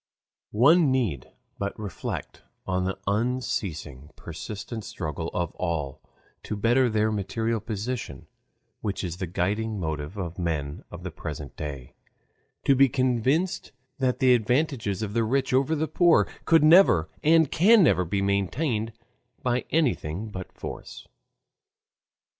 [0.55, 1.29] One need
[1.59, 6.01] but reflect on the unceasing, persistent struggle of all
[6.41, 8.25] to better their material position,
[8.79, 11.93] which is the guiding motive of men of the present day,
[12.65, 17.51] to be convinced that the advantages of the rich over the poor could never and
[17.51, 18.93] can never be maintained
[19.43, 21.07] by anything but force.